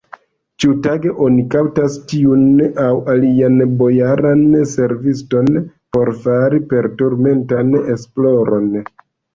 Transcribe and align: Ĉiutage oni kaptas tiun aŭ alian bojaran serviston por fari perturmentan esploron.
Ĉiutage 0.63 1.11
oni 1.25 1.43
kaptas 1.55 1.97
tiun 2.13 2.47
aŭ 2.85 2.95
alian 3.13 3.61
bojaran 3.83 4.43
serviston 4.75 5.55
por 5.99 6.15
fari 6.27 6.67
perturmentan 6.75 7.75
esploron. 7.85 8.79